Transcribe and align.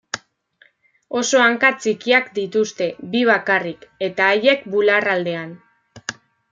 Oso 1.19 1.41
hanka 1.43 1.69
txikiak 1.83 2.33
dituzte, 2.39 2.89
bi 3.13 3.23
bakarrik, 3.33 3.89
eta 4.11 4.31
haiek 4.33 4.67
bularraldean. 4.77 5.57